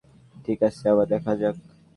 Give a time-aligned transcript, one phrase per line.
[0.35, 1.55] ঠিক আছে, আবার দেখা যাক।